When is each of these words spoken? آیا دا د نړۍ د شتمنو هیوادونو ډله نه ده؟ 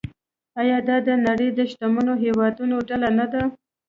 آیا 0.61 0.77
دا 0.87 0.97
د 1.07 1.09
نړۍ 1.27 1.49
د 1.53 1.59
شتمنو 1.71 2.13
هیوادونو 2.23 2.75
ډله 2.89 3.09
نه 3.19 3.25
ده؟ 3.33 3.41